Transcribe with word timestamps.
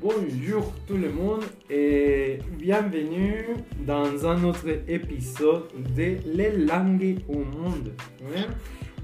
bonjour 0.00 0.72
tout 0.86 0.96
le 0.96 1.10
monde 1.10 1.44
et 1.68 2.38
bienvenue 2.58 3.56
dans 3.86 4.26
un 4.26 4.42
autre 4.44 4.68
épisode 4.88 5.68
de 5.94 6.16
Les 6.26 6.56
langues 6.56 7.18
au 7.28 7.38
monde. 7.38 7.92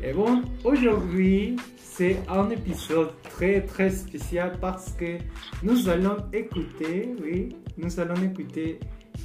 Et 0.02 0.12
bon, 0.12 0.42
aujourd'hui, 0.64 1.56
c'est 1.76 2.16
un 2.28 2.48
épisode 2.50 3.10
très 3.22 3.62
très 3.62 3.90
spécial 3.90 4.58
parce 4.60 4.92
que 4.92 5.18
nous 5.62 5.88
allons 5.88 6.16
écouter, 6.32 7.10
oui, 7.22 7.56
nous 7.76 8.00
allons 8.00 8.22
écouter 8.22 8.80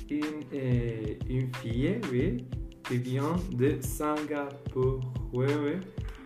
une, 0.10 0.24
euh, 0.54 1.42
fille, 1.62 2.00
oui, 2.12 2.46
qui 2.88 2.98
vient 2.98 3.36
de 3.54 3.78
Singapour. 3.82 5.00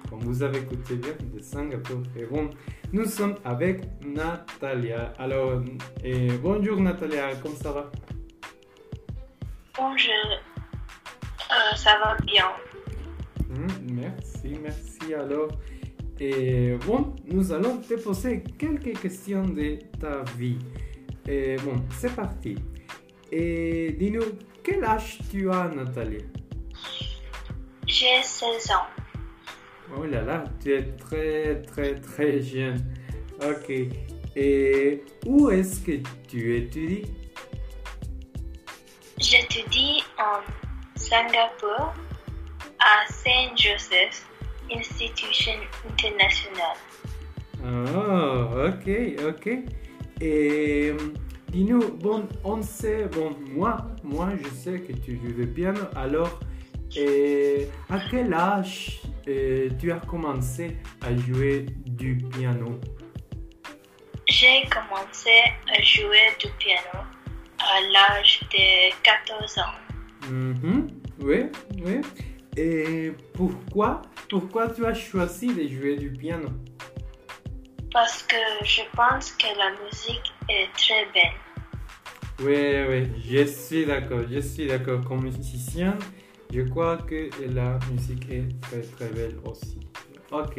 Comme 0.10 0.20
vous 0.22 0.44
avez 0.44 0.60
écouté 0.60 0.96
bien, 0.96 1.14
de 1.34 1.40
Singapour. 1.42 2.02
Et 2.18 2.26
bon, 2.26 2.50
nous 2.94 3.06
sommes 3.06 3.36
avec 3.44 3.82
Natalia. 4.06 5.14
Alors, 5.18 5.62
euh, 6.06 6.38
bonjour 6.42 6.80
Natalia, 6.80 7.30
comment 7.42 7.56
ça 7.56 7.72
va? 7.72 7.92
Bonjour, 9.78 10.40
Euh, 11.52 11.76
ça 11.76 11.98
va 12.04 12.18
bien. 12.26 12.46
Hmm, 13.50 13.68
Merci, 13.94 14.58
merci. 14.62 15.14
Alors, 15.14 15.50
et 16.20 16.76
bon, 16.88 17.14
nous 17.26 17.52
allons 17.52 17.78
te 17.78 17.94
poser 17.96 18.42
quelques 18.58 19.00
questions 19.00 19.44
de 19.46 19.78
ta 20.00 20.24
vie. 20.38 20.58
Et 21.28 21.56
bon, 21.58 21.76
c'est 21.92 22.16
parti. 22.16 22.56
Et 23.32 23.92
dis-nous, 24.00 24.24
quel 24.64 24.84
âge 24.86 25.20
tu 25.30 25.50
as, 25.52 25.68
Nathalie 25.70 26.26
J'ai 27.86 28.22
16 28.24 28.72
ans. 28.72 28.88
Oh 29.94 30.04
là 30.06 30.22
là, 30.22 30.44
tu 30.62 30.74
es 30.74 30.84
très, 30.98 31.62
très, 31.62 31.96
très 31.96 32.42
jeune. 32.42 32.84
Ok. 33.42 33.72
Et 34.36 35.04
où 35.26 35.50
est-ce 35.50 35.82
que 35.82 36.02
tu 36.28 36.58
étudies? 36.58 37.06
J'étudie 39.18 40.04
en 40.18 40.42
Singapour 40.96 41.94
à 42.80 43.12
Saint 43.12 43.56
Joseph 43.56 44.26
Institution 44.72 45.54
International. 45.90 46.76
Ah, 47.64 48.68
ok, 48.68 48.90
ok. 49.28 49.48
Et 50.22 50.92
euh, 50.92 50.98
dis-nous, 51.50 51.94
bon, 51.98 52.28
on 52.44 52.62
sait, 52.62 53.06
bon, 53.06 53.36
moi, 53.52 53.78
moi, 54.04 54.30
je 54.42 54.50
sais 54.50 54.80
que 54.82 54.94
tu 54.94 55.18
joues 55.18 55.34
le 55.38 55.48
piano. 55.48 55.82
Alors, 55.96 56.40
et 56.96 57.68
à 57.90 58.00
quel 58.10 58.34
âge 58.34 59.02
euh, 59.28 59.70
tu 59.80 59.92
as 59.92 60.00
commencé 60.00 60.78
à 61.02 61.16
jouer 61.16 61.66
du 61.86 62.18
piano 62.34 62.80
J'ai 64.28 64.64
commencé 64.70 65.32
à 65.74 65.82
jouer 65.82 66.28
du 66.40 66.48
piano 66.60 67.06
à 67.60 67.82
l'âge 67.92 68.42
de 68.52 68.94
14 69.04 69.58
ans. 69.60 70.30
Mhm, 70.30 70.88
Oui, 71.22 71.46
oui. 71.84 72.02
Et 72.58 73.12
pourquoi, 73.34 74.02
pourquoi 74.30 74.70
tu 74.70 74.86
as 74.86 74.94
choisi 74.94 75.48
de 75.48 75.68
jouer 75.68 75.98
du 75.98 76.12
piano? 76.12 76.50
Parce 77.92 78.24
que 78.24 78.36
je 78.64 78.82
pense 78.96 79.32
que 79.34 79.48
la 79.58 79.72
musique 79.84 80.34
est 80.50 80.70
très 80.74 81.06
belle. 81.14 81.34
Oui, 82.42 82.86
oui, 82.90 83.22
je 83.30 83.46
suis 83.46 83.86
d'accord, 83.86 84.22
je 84.30 84.40
suis 84.40 84.68
d'accord. 84.68 85.02
Comme 85.06 85.24
musicien, 85.24 85.98
je 86.56 86.62
crois 86.62 86.98
que 86.98 87.30
la 87.54 87.78
musique 87.92 88.30
est 88.32 88.48
très 88.62 88.82
très 88.82 89.10
belle 89.10 89.38
aussi. 89.44 89.78
Ok. 90.32 90.58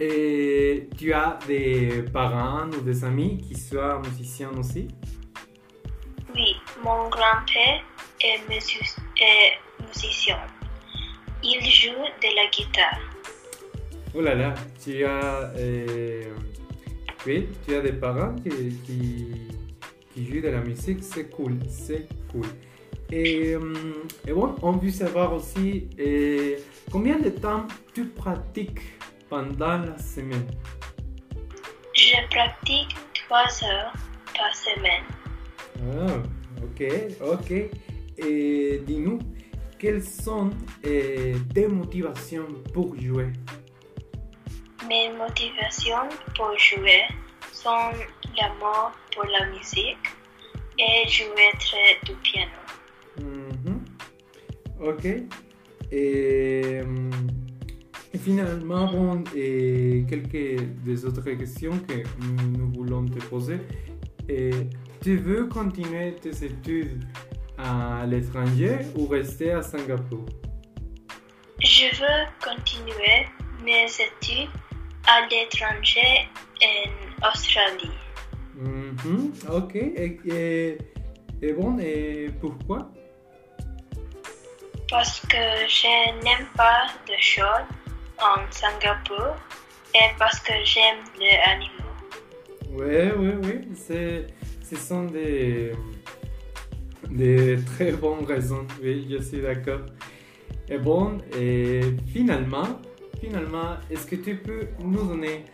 Et 0.00 0.88
tu 0.96 1.12
as 1.12 1.38
des 1.46 2.04
parents 2.12 2.68
ou 2.76 2.80
des 2.80 3.04
amis 3.04 3.38
qui 3.38 3.54
soient 3.54 4.00
musiciens 4.00 4.50
aussi? 4.58 4.88
Oui, 6.34 6.56
mon 6.84 7.08
grand-père 7.08 7.82
est, 8.20 8.38
musi- 8.48 8.96
est 9.20 9.84
musicien. 9.86 10.38
Il 11.42 11.64
joue 11.64 12.04
de 12.22 12.30
la 12.36 12.46
guitare. 12.50 13.00
Oh 14.14 14.20
là 14.20 14.34
là, 14.34 14.54
tu 14.82 15.04
as, 15.04 15.52
euh, 15.56 16.24
oui, 17.26 17.48
tu 17.64 17.74
as 17.76 17.80
des 17.80 17.92
parents 17.92 18.34
qui, 18.36 18.50
qui, 18.84 19.26
qui 20.12 20.26
jouent 20.26 20.42
de 20.42 20.48
la 20.48 20.60
musique, 20.60 21.02
c'est 21.02 21.28
cool, 21.30 21.58
c'est 21.68 22.08
cool. 22.32 22.46
Et, 23.10 23.54
euh, 23.54 24.04
et 24.26 24.32
bon, 24.32 24.54
on 24.62 24.72
veut 24.72 24.90
savoir 24.90 25.32
aussi 25.32 25.88
euh, 25.98 26.56
combien 26.92 27.18
de 27.18 27.30
temps 27.30 27.66
tu 27.94 28.04
pratiques 28.04 28.80
pendant 29.30 29.78
la 29.78 29.98
semaine? 29.98 30.46
Je 31.94 32.16
pratique 32.30 32.94
3 33.28 33.38
heures 33.64 33.92
par 34.36 34.54
semaine. 34.54 35.04
Ah, 35.90 36.22
ok, 36.62 36.84
ok. 37.20 37.50
Et 38.18 38.80
dis-nous, 38.84 39.18
quelles 39.78 40.04
sont 40.04 40.50
euh, 40.84 41.34
tes 41.54 41.66
motivations 41.66 42.48
pour 42.74 42.94
jouer? 43.00 43.32
Mes 44.86 45.10
motivations 45.12 46.08
pour 46.36 46.56
jouer 46.58 47.02
sont 47.52 47.90
l'amour 48.36 48.92
pour 49.14 49.24
la 49.24 49.46
musique 49.46 49.96
et 50.78 51.08
jouer 51.08 51.50
très 51.58 51.98
du 52.04 52.14
piano. 52.22 52.67
Ok. 54.80 55.06
Et, 55.90 56.80
hum, 56.82 57.10
et 58.12 58.18
finalement, 58.18 58.86
bon, 58.92 59.24
et 59.34 60.04
quelques 60.08 60.60
des 60.84 61.04
autres 61.04 61.22
questions 61.32 61.78
que 61.88 62.02
nous 62.56 62.70
voulons 62.72 63.04
te 63.06 63.18
poser. 63.26 63.58
Et 64.28 64.50
tu 65.00 65.16
veux 65.16 65.46
continuer 65.46 66.14
tes 66.20 66.44
études 66.44 67.04
à 67.56 68.04
l'étranger 68.06 68.78
ou 68.96 69.06
rester 69.06 69.52
à 69.52 69.62
Singapour? 69.62 70.24
Je 71.60 71.86
veux 72.00 72.26
continuer 72.42 73.26
mes 73.64 73.86
études 73.86 74.50
à 75.06 75.26
l'étranger 75.30 76.28
en 76.62 77.28
Australie 77.32 77.90
Mhm. 78.56 79.32
Ok. 79.52 79.76
Et, 79.76 80.18
et- 80.26 80.78
et 81.42 81.52
bon, 81.52 81.78
et 81.78 82.28
pourquoi? 82.40 82.90
Parce 84.90 85.20
que 85.20 85.36
je 85.68 86.24
n'aime 86.24 86.46
pas 86.56 86.86
les 87.08 87.20
choses 87.20 87.68
en 88.20 88.40
Singapour 88.50 89.36
et 89.94 90.10
parce 90.18 90.40
que 90.40 90.52
j'aime 90.64 91.04
les 91.18 91.38
animaux. 91.46 91.74
Oui, 92.70 93.10
oui, 93.16 93.32
oui. 93.44 94.24
Ce 94.62 94.76
sont 94.76 95.04
des, 95.04 95.72
des 97.10 97.58
très 97.64 97.92
bonnes 97.92 98.24
raisons. 98.24 98.66
Oui, 98.82 99.06
je 99.10 99.22
suis 99.22 99.40
d'accord. 99.40 99.80
Et 100.68 100.78
bon, 100.78 101.18
et 101.36 101.80
finalement, 102.12 102.80
finalement, 103.20 103.76
est-ce 103.90 104.06
que 104.06 104.16
tu 104.16 104.36
peux 104.36 104.68
nous 104.80 105.04
donner 105.04 105.44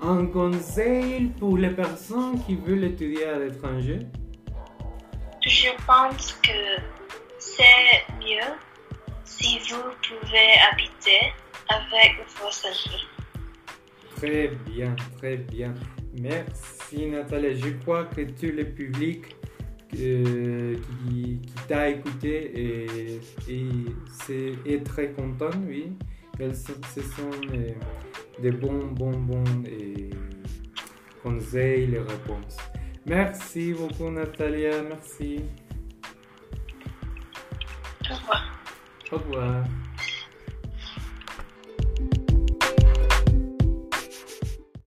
un 0.00 0.26
conseil 0.26 1.26
pour 1.38 1.56
les 1.56 1.70
personnes 1.70 2.40
qui 2.44 2.54
veulent 2.56 2.84
étudier 2.84 3.24
à 3.24 3.38
l'étranger? 3.38 4.00
Je 5.40 5.70
pense 5.84 6.34
que 6.34 6.80
c'est 7.38 8.04
mieux 8.20 8.54
si 9.38 9.58
vous 9.68 9.82
pouvez 10.06 10.48
habiter 10.70 11.32
avec 11.68 12.12
vos 12.38 12.66
amis. 12.68 13.04
Très 14.16 14.48
bien, 14.66 14.94
très 15.18 15.36
bien. 15.36 15.74
Merci 16.20 17.06
Nathalie. 17.06 17.58
Je 17.60 17.70
crois 17.82 18.04
que 18.04 18.20
tout 18.22 18.52
le 18.54 18.64
public 18.64 19.34
euh, 19.98 20.76
qui, 21.08 21.40
qui 21.40 21.54
t'a 21.68 21.88
écouté 21.88 22.52
et, 22.54 23.20
et 23.48 24.74
est 24.74 24.84
très 24.84 25.10
content, 25.12 25.50
oui. 25.66 25.92
Elles 26.38 26.54
sont- 26.54 26.80
ce 26.94 27.02
sont 27.02 27.30
euh, 27.52 27.70
des 28.40 28.50
bons, 28.52 28.86
bons, 28.86 29.18
bons 29.18 29.44
euh, 29.66 30.10
conseils, 31.22 31.86
les 31.88 31.98
réponses. 32.00 32.56
Merci 33.06 33.72
beaucoup 33.72 34.10
Natalia, 34.10 34.82
merci. 34.82 35.40
Au 38.10 38.14
revoir. 38.14 38.51
Au 39.12 39.18
revoir. 39.18 39.81